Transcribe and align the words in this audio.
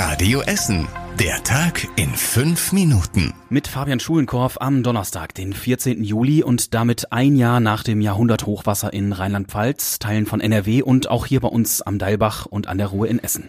Radio 0.00 0.42
Essen. 0.42 0.86
Der 1.18 1.42
Tag 1.42 1.88
in 1.96 2.10
fünf 2.10 2.70
Minuten. 2.70 3.34
Mit 3.50 3.66
Fabian 3.66 3.98
Schulenkorf 3.98 4.56
am 4.60 4.84
Donnerstag, 4.84 5.34
den 5.34 5.52
14. 5.52 6.04
Juli 6.04 6.44
und 6.44 6.72
damit 6.72 7.10
ein 7.10 7.34
Jahr 7.34 7.58
nach 7.58 7.82
dem 7.82 8.00
Jahrhunderthochwasser 8.00 8.92
in 8.92 9.12
Rheinland-Pfalz, 9.12 9.98
Teilen 9.98 10.26
von 10.26 10.40
NRW 10.40 10.82
und 10.82 11.10
auch 11.10 11.26
hier 11.26 11.40
bei 11.40 11.48
uns 11.48 11.82
am 11.82 11.98
Deilbach 11.98 12.46
und 12.46 12.68
an 12.68 12.78
der 12.78 12.86
Ruhr 12.86 13.08
in 13.08 13.18
Essen. 13.18 13.48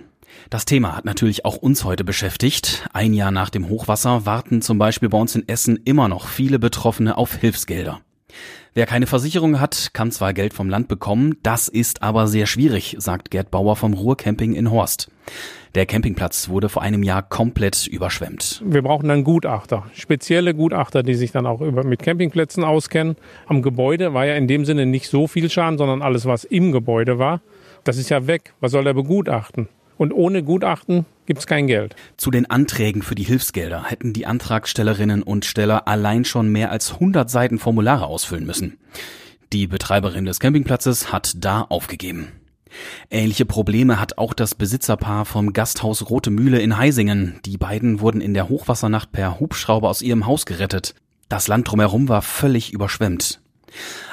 Das 0.50 0.66
Thema 0.66 0.98
hat 0.98 1.06
natürlich 1.06 1.46
auch 1.46 1.58
uns 1.58 1.84
heute 1.84 2.04
beschäftigt. 2.04 2.90
Ein 2.94 3.14
Jahr 3.14 3.30
nach 3.30 3.52
dem 3.52 3.70
Hochwasser 3.70 4.26
warten 4.26 4.64
zum 4.64 4.80
Beispiel 4.80 5.10
bei 5.10 5.20
uns 5.20 5.36
in 5.36 5.48
Essen 5.48 5.80
immer 5.86 6.08
noch 6.08 6.30
viele 6.30 6.58
Betroffene 6.58 7.16
auf 7.16 7.36
Hilfsgelder. 7.36 8.02
Wer 8.76 8.86
keine 8.86 9.08
Versicherung 9.08 9.60
hat, 9.60 9.90
kann 9.94 10.12
zwar 10.12 10.34
Geld 10.34 10.54
vom 10.54 10.70
Land 10.70 10.88
bekommen, 10.88 11.38
das 11.42 11.68
ist 11.68 12.04
aber 12.04 12.28
sehr 12.28 12.46
schwierig, 12.46 12.96
sagt 13.00 13.32
Gerd 13.32 13.50
Bauer 13.50 13.76
vom 13.76 13.94
Ruhrcamping 13.94 14.54
in 14.54 14.70
Horst. 14.70 15.10
Der 15.74 15.88
Campingplatz 15.88 16.50
wurde 16.50 16.70
vor 16.70 16.84
einem 16.84 17.02
Jahr 17.02 17.24
komplett 17.24 17.88
überschwemmt. 17.88 18.62
Wir 18.64 18.84
brauchen 18.84 19.10
dann 19.10 19.24
Gutachter, 19.24 19.86
spezielle 19.94 20.54
Gutachter, 20.54 21.02
die 21.02 21.16
sich 21.16 21.32
dann 21.32 21.48
auch 21.48 21.62
über, 21.62 21.84
mit 21.84 22.04
Campingplätzen 22.04 22.64
auskennen. 22.64 23.16
Am 23.48 23.64
Gebäude 23.64 24.14
war 24.14 24.28
ja 24.28 24.36
in 24.36 24.48
dem 24.48 24.66
Sinne 24.66 24.86
nicht 24.86 25.10
so 25.10 25.28
viel 25.28 25.50
Schaden, 25.50 25.80
sondern 25.80 26.04
alles, 26.04 26.26
was 26.26 26.44
im 26.44 26.72
Gebäude 26.72 27.18
war, 27.18 27.42
das 27.84 27.98
ist 27.98 28.10
ja 28.10 28.28
weg. 28.28 28.54
Was 28.60 28.72
soll 28.72 28.86
er 28.86 28.94
begutachten? 28.94 29.68
Und 29.98 30.14
ohne 30.14 30.44
Gutachten 30.44 31.06
gibt 31.30 31.42
es 31.42 31.46
kein 31.46 31.68
Geld. 31.68 31.96
Zu 32.18 32.32
den 32.32 32.50
Anträgen 32.50 33.04
für 33.04 33.14
die 33.14 33.24
Hilfsgelder 33.24 33.84
hätten 33.84 34.14
die 34.14 34.26
Antragstellerinnen 34.26 35.22
und 35.22 35.46
Steller 35.46 35.88
allein 35.88 36.26
schon 36.26 36.52
mehr 36.52 36.72
als 36.72 36.94
100 36.94 37.30
Seiten 37.30 37.60
Formulare 37.60 38.08
ausfüllen 38.08 38.48
müssen. 38.48 38.80
Die 39.54 39.68
Betreiberin 39.68 40.26
des 40.26 40.40
Campingplatzes 40.40 41.14
hat 41.14 41.34
da 41.38 41.62
aufgegeben. 41.62 42.30
Ähnliche 43.12 43.46
Probleme 43.46 44.00
hat 44.00 44.18
auch 44.18 44.34
das 44.34 44.56
Besitzerpaar 44.56 45.24
vom 45.26 45.54
Gasthaus 45.54 46.10
Rote 46.10 46.32
Mühle 46.32 46.60
in 46.62 46.78
Heisingen. 46.78 47.40
Die 47.46 47.58
beiden 47.58 48.00
wurden 48.00 48.22
in 48.22 48.34
der 48.34 48.50
Hochwassernacht 48.50 49.12
per 49.12 49.40
Hubschrauber 49.40 49.88
aus 49.88 50.02
ihrem 50.02 50.26
Haus 50.26 50.48
gerettet. 50.48 50.96
Das 51.30 51.48
Land 51.48 51.70
drumherum 51.70 52.10
war 52.10 52.24
völlig 52.24 52.74
überschwemmt. 52.74 53.40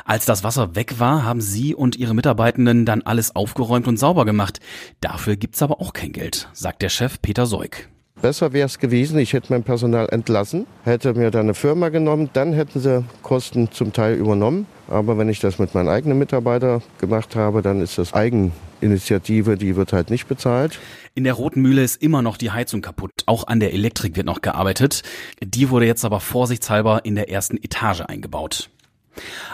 Als 0.05 0.25
das 0.27 0.45
Wasser 0.45 0.75
weg 0.75 0.99
war, 0.99 1.25
haben 1.25 1.41
sie 1.41 1.75
und 1.75 1.97
ihre 1.97 2.15
Mitarbeitenden 2.15 2.85
dann 2.85 3.03
alles 3.03 3.35
aufgeräumt 3.35 3.89
und 3.89 3.99
sauber 3.99 4.25
gemacht. 4.25 4.61
Dafür 5.01 5.37
gibt's 5.37 5.63
aber 5.63 5.81
auch 5.81 5.93
kein 5.93 6.13
Geld, 6.13 6.49
sagt 6.53 6.83
der 6.83 6.89
Chef 6.89 7.21
Peter 7.21 7.47
Seug. 7.47 7.89
Besser 8.23 8.55
wäre 8.55 8.65
es 8.65 8.79
gewesen, 8.79 9.19
ich 9.19 9.35
hätte 9.35 9.53
mein 9.53 9.63
Personal 9.63 10.09
entlassen, 10.11 10.67
hätte 10.85 11.13
mir 11.13 11.31
dann 11.31 11.43
eine 11.43 11.55
Firma 11.55 11.91
genommen, 11.91 12.31
dann 12.33 12.55
hätten 12.55 12.81
sie 12.81 13.05
Kosten 13.23 13.71
zum 13.71 13.93
Teil 13.93 14.15
übernommen. 14.17 14.67
Aber 14.89 15.19
wenn 15.19 15.29
ich 15.29 15.39
das 15.39 15.59
mit 15.59 15.75
meinen 15.75 15.91
eigenen 15.91 16.19
Mitarbeitern 16.19 16.83
gemacht 16.99 17.37
habe, 17.37 17.61
dann 17.61 17.83
ist 17.83 17.99
das 17.99 18.15
Eigeninitiative, 18.15 19.59
die 19.59 19.77
wird 19.77 19.93
halt 19.93 20.09
nicht 20.09 20.29
bezahlt. 20.29 20.79
In 21.15 21.25
der 21.25 21.35
Roten 21.35 21.61
Mühle 21.61 21.83
ist 21.83 22.03
immer 22.03 22.23
noch 22.23 22.39
die 22.39 22.53
Heizung 22.53 22.81
kaputt. 22.81 23.13
Auch 23.27 23.49
an 23.49 23.61
der 23.61 23.75
Elektrik 23.75 24.17
wird 24.17 24.27
noch 24.27 24.41
gearbeitet. 24.41 25.03
Die 25.43 25.69
wurde 25.69 25.87
jetzt 25.87 26.05
aber 26.05 26.21
vorsichtshalber 26.21 27.05
in 27.05 27.17
der 27.17 27.29
ersten 27.29 27.59
Etage 27.59 28.01
eingebaut. 28.01 28.71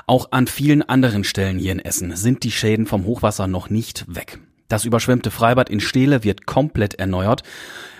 Auch 0.06 0.28
an 0.32 0.46
vielen 0.46 0.82
anderen 0.82 1.24
Stellen 1.24 1.58
hier 1.58 1.72
in 1.72 1.80
Essen 1.80 2.16
sind 2.16 2.42
die 2.44 2.50
Schäden 2.50 2.86
vom 2.86 3.04
Hochwasser 3.04 3.46
noch 3.46 3.70
nicht 3.70 4.04
weg. 4.08 4.38
Das 4.68 4.86
überschwemmte 4.86 5.30
Freibad 5.30 5.68
in 5.68 5.80
Steele 5.80 6.24
wird 6.24 6.46
komplett 6.46 6.94
erneuert. 6.94 7.42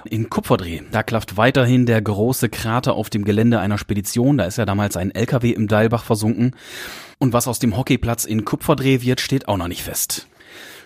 In 0.09 0.31
Kupferdreh, 0.31 0.81
da 0.91 1.03
klafft 1.03 1.37
weiterhin 1.37 1.85
der 1.85 2.01
große 2.01 2.49
Krater 2.49 2.95
auf 2.95 3.11
dem 3.11 3.25
Gelände 3.25 3.61
einer 3.61 3.77
Spedition. 3.77 4.39
Da 4.39 4.47
ist 4.47 4.57
ja 4.57 4.65
damals 4.65 4.97
ein 4.97 5.15
LKW 5.15 5.51
im 5.51 5.69
Deilbach 5.69 6.03
versunken. 6.03 6.57
Und 7.19 7.35
was 7.35 7.47
aus 7.47 7.59
dem 7.59 7.77
Hockeyplatz 7.77 8.25
in 8.25 8.47
Kupferdreh 8.47 9.03
wird, 9.03 9.21
steht 9.21 9.49
auch 9.49 9.59
noch 9.59 9.69
nicht 9.69 9.83
fest. 9.83 10.29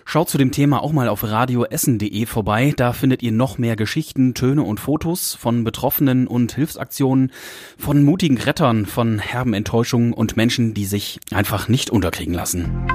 Schaut 0.09 0.29
zu 0.29 0.37
dem 0.37 0.51
Thema 0.51 0.81
auch 0.81 0.93
mal 0.93 1.09
auf 1.09 1.25
radioessen.de 1.25 2.25
vorbei. 2.27 2.73
Da 2.73 2.93
findet 2.93 3.21
ihr 3.23 3.33
noch 3.33 3.57
mehr 3.57 3.75
Geschichten, 3.75 4.33
Töne 4.33 4.63
und 4.63 4.79
Fotos 4.79 5.35
von 5.35 5.65
Betroffenen 5.65 6.27
und 6.27 6.53
Hilfsaktionen, 6.53 7.33
von 7.77 8.05
mutigen 8.05 8.37
Rettern, 8.37 8.85
von 8.85 9.19
herben 9.19 9.53
Enttäuschungen 9.53 10.13
und 10.13 10.37
Menschen, 10.37 10.73
die 10.73 10.85
sich 10.85 11.19
einfach 11.33 11.67
nicht 11.67 11.89
unterkriegen 11.89 12.33
lassen. 12.33 12.87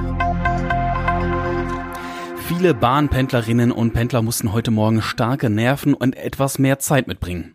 Viele 2.47 2.73
Bahnpendlerinnen 2.73 3.71
und 3.71 3.93
Pendler 3.93 4.23
mussten 4.23 4.51
heute 4.51 4.71
Morgen 4.71 5.03
starke 5.03 5.51
Nerven 5.51 5.93
und 5.93 6.15
etwas 6.15 6.57
mehr 6.57 6.79
Zeit 6.79 7.05
mitbringen. 7.05 7.53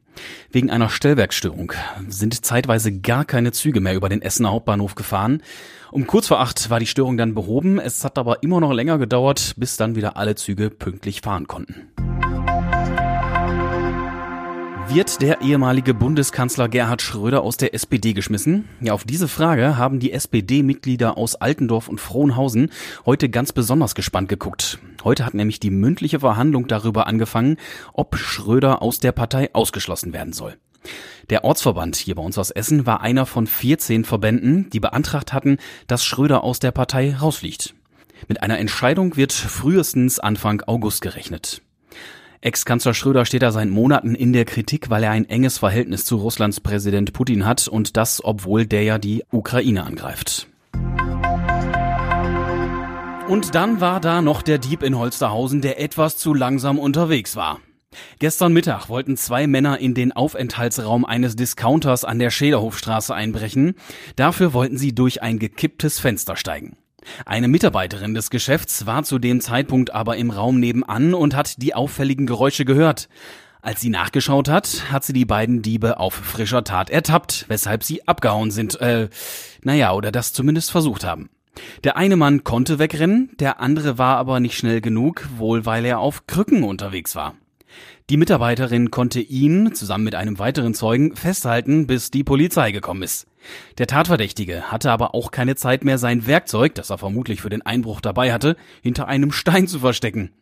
Wegen 0.50 0.70
einer 0.70 0.88
Stellwerkstörung 0.88 1.72
sind 2.08 2.44
zeitweise 2.44 2.92
gar 2.92 3.24
keine 3.24 3.52
Züge 3.52 3.80
mehr 3.80 3.94
über 3.94 4.08
den 4.08 4.22
Essener 4.22 4.50
Hauptbahnhof 4.50 4.94
gefahren. 4.94 5.42
Um 5.90 6.06
kurz 6.06 6.28
vor 6.28 6.40
acht 6.40 6.70
war 6.70 6.80
die 6.80 6.86
Störung 6.86 7.16
dann 7.16 7.34
behoben. 7.34 7.78
Es 7.78 8.04
hat 8.04 8.18
aber 8.18 8.42
immer 8.42 8.60
noch 8.60 8.72
länger 8.72 8.98
gedauert, 8.98 9.54
bis 9.56 9.76
dann 9.76 9.96
wieder 9.96 10.16
alle 10.16 10.34
Züge 10.34 10.70
pünktlich 10.70 11.20
fahren 11.22 11.46
konnten. 11.46 11.88
Wird 14.90 15.20
der 15.20 15.42
ehemalige 15.42 15.92
Bundeskanzler 15.92 16.66
Gerhard 16.66 17.02
Schröder 17.02 17.42
aus 17.42 17.58
der 17.58 17.74
SPD 17.74 18.14
geschmissen? 18.14 18.66
Ja, 18.80 18.94
auf 18.94 19.04
diese 19.04 19.28
Frage 19.28 19.76
haben 19.76 20.00
die 20.00 20.12
SPD-Mitglieder 20.12 21.18
aus 21.18 21.34
Altendorf 21.34 21.88
und 21.88 22.00
Frohnhausen 22.00 22.70
heute 23.04 23.28
ganz 23.28 23.52
besonders 23.52 23.94
gespannt 23.94 24.30
geguckt. 24.30 24.78
Heute 25.04 25.26
hat 25.26 25.34
nämlich 25.34 25.60
die 25.60 25.68
mündliche 25.68 26.20
Verhandlung 26.20 26.68
darüber 26.68 27.06
angefangen, 27.06 27.58
ob 27.92 28.16
Schröder 28.16 28.80
aus 28.80 28.98
der 28.98 29.12
Partei 29.12 29.54
ausgeschlossen 29.54 30.14
werden 30.14 30.32
soll. 30.32 30.56
Der 31.28 31.44
Ortsverband 31.44 31.96
hier 31.96 32.14
bei 32.14 32.22
uns 32.22 32.38
aus 32.38 32.50
Essen 32.50 32.86
war 32.86 33.02
einer 33.02 33.26
von 33.26 33.46
14 33.46 34.06
Verbänden, 34.06 34.70
die 34.70 34.80
beantragt 34.80 35.34
hatten, 35.34 35.58
dass 35.86 36.02
Schröder 36.02 36.42
aus 36.44 36.60
der 36.60 36.72
Partei 36.72 37.14
rausfliegt. 37.14 37.74
Mit 38.26 38.42
einer 38.42 38.58
Entscheidung 38.58 39.16
wird 39.16 39.32
frühestens 39.32 40.18
Anfang 40.18 40.62
August 40.66 41.02
gerechnet. 41.02 41.60
Ex-Kanzler 42.40 42.94
Schröder 42.94 43.24
steht 43.24 43.42
da 43.42 43.50
seit 43.50 43.68
Monaten 43.68 44.14
in 44.14 44.32
der 44.32 44.44
Kritik, 44.44 44.90
weil 44.90 45.02
er 45.02 45.10
ein 45.10 45.28
enges 45.28 45.58
Verhältnis 45.58 46.04
zu 46.04 46.16
Russlands 46.16 46.60
Präsident 46.60 47.12
Putin 47.12 47.44
hat 47.44 47.66
und 47.66 47.96
das, 47.96 48.24
obwohl 48.24 48.66
der 48.66 48.84
ja 48.84 48.98
die 48.98 49.24
Ukraine 49.32 49.84
angreift. 49.84 50.46
Und 53.28 53.54
dann 53.54 53.80
war 53.80 54.00
da 54.00 54.22
noch 54.22 54.42
der 54.42 54.58
Dieb 54.58 54.82
in 54.82 54.96
Holsterhausen, 54.96 55.60
der 55.60 55.80
etwas 55.80 56.16
zu 56.16 56.32
langsam 56.32 56.78
unterwegs 56.78 57.36
war. 57.36 57.60
Gestern 58.18 58.52
Mittag 58.52 58.88
wollten 58.88 59.16
zwei 59.16 59.46
Männer 59.46 59.78
in 59.78 59.94
den 59.94 60.12
Aufenthaltsraum 60.12 61.04
eines 61.04 61.36
Discounters 61.36 62.04
an 62.04 62.18
der 62.18 62.30
Schäderhofstraße 62.30 63.14
einbrechen. 63.14 63.74
Dafür 64.16 64.52
wollten 64.52 64.78
sie 64.78 64.94
durch 64.94 65.22
ein 65.22 65.38
gekipptes 65.38 65.98
Fenster 65.98 66.36
steigen. 66.36 66.76
Eine 67.26 67.48
Mitarbeiterin 67.48 68.14
des 68.14 68.30
Geschäfts 68.30 68.86
war 68.86 69.02
zu 69.04 69.18
dem 69.18 69.40
Zeitpunkt 69.40 69.94
aber 69.94 70.16
im 70.16 70.30
Raum 70.30 70.60
nebenan 70.60 71.14
und 71.14 71.34
hat 71.34 71.62
die 71.62 71.74
auffälligen 71.74 72.26
Geräusche 72.26 72.64
gehört. 72.64 73.08
Als 73.60 73.80
sie 73.80 73.90
nachgeschaut 73.90 74.48
hat, 74.48 74.90
hat 74.90 75.04
sie 75.04 75.12
die 75.12 75.24
beiden 75.24 75.62
Diebe 75.62 75.98
auf 75.98 76.14
frischer 76.14 76.64
Tat 76.64 76.90
ertappt, 76.90 77.46
weshalb 77.48 77.82
sie 77.82 78.06
abgehauen 78.06 78.50
sind. 78.50 78.80
Äh, 78.80 79.08
naja, 79.62 79.92
oder 79.92 80.12
das 80.12 80.32
zumindest 80.32 80.70
versucht 80.70 81.04
haben. 81.04 81.28
Der 81.84 81.96
eine 81.96 82.16
Mann 82.16 82.44
konnte 82.44 82.78
wegrennen, 82.78 83.30
der 83.40 83.60
andere 83.60 83.98
war 83.98 84.16
aber 84.16 84.38
nicht 84.38 84.56
schnell 84.56 84.80
genug, 84.80 85.28
wohl 85.36 85.66
weil 85.66 85.84
er 85.84 85.98
auf 85.98 86.26
Krücken 86.26 86.62
unterwegs 86.62 87.16
war. 87.16 87.34
Die 88.10 88.16
Mitarbeiterin 88.16 88.90
konnte 88.90 89.20
ihn, 89.20 89.74
zusammen 89.74 90.04
mit 90.04 90.14
einem 90.14 90.38
weiteren 90.38 90.74
Zeugen, 90.74 91.14
festhalten, 91.14 91.86
bis 91.86 92.10
die 92.10 92.24
Polizei 92.24 92.72
gekommen 92.72 93.02
ist. 93.02 93.26
Der 93.78 93.86
Tatverdächtige 93.86 94.70
hatte 94.70 94.90
aber 94.90 95.14
auch 95.14 95.30
keine 95.30 95.56
Zeit 95.56 95.84
mehr, 95.84 95.98
sein 95.98 96.26
Werkzeug, 96.26 96.74
das 96.74 96.90
er 96.90 96.98
vermutlich 96.98 97.40
für 97.40 97.50
den 97.50 97.62
Einbruch 97.62 98.00
dabei 98.00 98.32
hatte, 98.32 98.56
hinter 98.82 99.08
einem 99.08 99.32
Stein 99.32 99.68
zu 99.68 99.80
verstecken. 99.80 100.32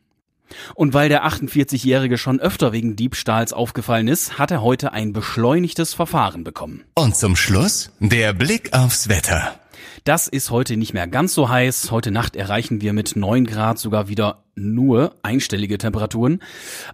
Und 0.74 0.94
weil 0.94 1.08
der 1.08 1.26
48-Jährige 1.26 2.18
schon 2.18 2.40
öfter 2.40 2.72
wegen 2.72 2.96
Diebstahls 2.96 3.52
aufgefallen 3.52 4.08
ist, 4.08 4.38
hat 4.38 4.50
er 4.50 4.62
heute 4.62 4.92
ein 4.92 5.12
beschleunigtes 5.12 5.94
Verfahren 5.94 6.44
bekommen. 6.44 6.84
Und 6.94 7.16
zum 7.16 7.36
Schluss 7.36 7.90
der 7.98 8.32
Blick 8.32 8.72
aufs 8.72 9.08
Wetter. 9.08 9.58
Das 10.04 10.28
ist 10.28 10.50
heute 10.50 10.76
nicht 10.76 10.94
mehr 10.94 11.08
ganz 11.08 11.34
so 11.34 11.48
heiß. 11.48 11.90
Heute 11.90 12.12
Nacht 12.12 12.36
erreichen 12.36 12.80
wir 12.80 12.92
mit 12.92 13.16
9 13.16 13.44
Grad 13.44 13.78
sogar 13.78 14.08
wieder 14.08 14.44
nur 14.56 15.14
einstellige 15.22 15.78
Temperaturen. 15.78 16.40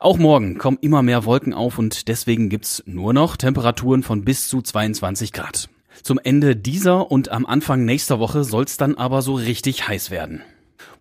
Auch 0.01 0.19
morgen 0.19 0.59
kommen 0.59 0.79
immer 0.81 1.03
mehr 1.03 1.25
Wolken 1.25 1.55
auf 1.55 1.79
und 1.79 2.09
deswegen 2.09 2.49
gibt's 2.49 2.83
nur 2.87 3.13
noch 3.13 3.37
Temperaturen 3.37 4.03
von 4.03 4.25
bis 4.25 4.49
zu 4.49 4.61
22 4.61 5.33
Grad. 5.33 5.69
Zum 6.03 6.19
Ende 6.23 6.57
dieser 6.57 7.11
und 7.11 7.31
am 7.31 7.47
Anfang 7.47 7.85
nächster 7.85 8.19
Woche 8.19 8.45
soll's 8.45 8.77
dann 8.77 8.97
aber 8.97 9.23
so 9.23 9.35
richtig 9.35 9.89
heiß 9.89 10.11
werden. 10.11 10.43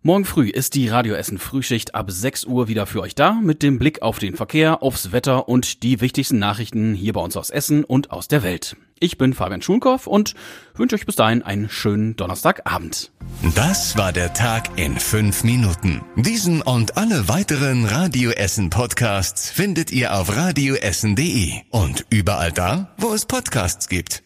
Morgen 0.03 0.25
früh 0.25 0.49
ist 0.49 0.73
die 0.73 0.87
Radio 0.87 1.13
Essen 1.13 1.37
Frühschicht 1.37 1.93
ab 1.93 2.09
6 2.09 2.45
Uhr 2.45 2.67
wieder 2.67 2.87
für 2.87 3.01
euch 3.01 3.13
da 3.13 3.33
mit 3.33 3.61
dem 3.61 3.77
Blick 3.77 4.01
auf 4.01 4.17
den 4.17 4.35
Verkehr, 4.35 4.81
aufs 4.81 5.11
Wetter 5.11 5.47
und 5.47 5.83
die 5.83 6.01
wichtigsten 6.01 6.39
Nachrichten 6.39 6.95
hier 6.95 7.13
bei 7.13 7.21
uns 7.21 7.37
aus 7.37 7.51
Essen 7.51 7.83
und 7.83 8.09
aus 8.09 8.27
der 8.27 8.41
Welt. 8.41 8.75
Ich 8.99 9.19
bin 9.19 9.35
Fabian 9.35 9.61
Schulkow 9.61 10.07
und 10.07 10.33
wünsche 10.73 10.95
euch 10.95 11.05
bis 11.05 11.17
dahin 11.17 11.43
einen 11.43 11.69
schönen 11.69 12.15
Donnerstagabend. 12.15 13.11
Das 13.53 13.95
war 13.95 14.11
der 14.11 14.33
Tag 14.33 14.75
in 14.75 14.97
fünf 14.97 15.43
Minuten. 15.43 16.01
Diesen 16.15 16.63
und 16.63 16.97
alle 16.97 17.27
weiteren 17.27 17.85
Radio 17.85 18.31
Essen 18.31 18.71
Podcasts 18.71 19.51
findet 19.51 19.91
ihr 19.91 20.15
auf 20.15 20.35
radioessen.de 20.35 21.61
und 21.69 22.07
überall 22.09 22.51
da, 22.51 22.95
wo 22.97 23.13
es 23.13 23.27
Podcasts 23.27 23.87
gibt. 23.87 24.23